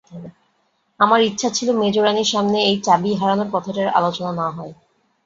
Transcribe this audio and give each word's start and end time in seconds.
আমার 0.99 1.19
ইচ্ছা 1.21 1.49
ছিল 1.57 1.69
মেজোরানীর 1.81 2.31
সামনে 2.33 2.57
এই 2.69 2.75
চাবি-হারানোর 2.85 3.49
কথাটার 3.53 3.87
আলোচনা 3.99 4.31
না 4.39 4.47
হয়। 4.49 4.73